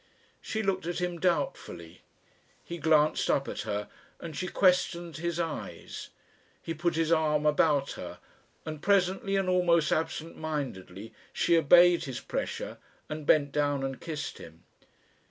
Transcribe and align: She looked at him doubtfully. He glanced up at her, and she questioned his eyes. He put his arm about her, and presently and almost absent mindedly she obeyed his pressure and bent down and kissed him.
She 0.41 0.63
looked 0.63 0.87
at 0.87 0.97
him 0.99 1.19
doubtfully. 1.19 2.01
He 2.63 2.79
glanced 2.79 3.29
up 3.29 3.47
at 3.47 3.61
her, 3.69 3.87
and 4.19 4.35
she 4.35 4.47
questioned 4.47 5.17
his 5.17 5.39
eyes. 5.39 6.09
He 6.59 6.73
put 6.73 6.95
his 6.95 7.11
arm 7.11 7.45
about 7.45 7.91
her, 7.91 8.17
and 8.65 8.81
presently 8.81 9.35
and 9.35 9.47
almost 9.47 9.91
absent 9.91 10.35
mindedly 10.35 11.13
she 11.31 11.55
obeyed 11.55 12.05
his 12.05 12.19
pressure 12.19 12.79
and 13.09 13.27
bent 13.27 13.51
down 13.51 13.83
and 13.83 14.01
kissed 14.01 14.39
him. 14.39 14.63